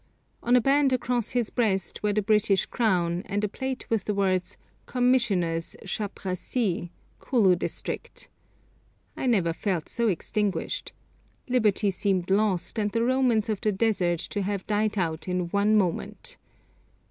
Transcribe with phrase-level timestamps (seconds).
[0.41, 4.15] On a band across his breast were the British crown, and a plate with the
[4.15, 6.89] words 'Commissioner's chaprassie,
[7.19, 8.27] Kulu district.'
[9.15, 10.91] I never felt so extinguished.
[11.47, 15.77] Liberty seemed lost, and the romance of the desert to have died out in one
[15.77, 16.37] moment!